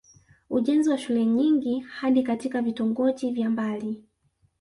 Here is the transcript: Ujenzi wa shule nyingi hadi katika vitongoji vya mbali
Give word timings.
Ujenzi 0.49 0.89
wa 0.89 0.97
shule 0.97 1.25
nyingi 1.25 1.79
hadi 1.79 2.23
katika 2.23 2.61
vitongoji 2.61 3.31
vya 3.31 3.49
mbali 3.49 4.03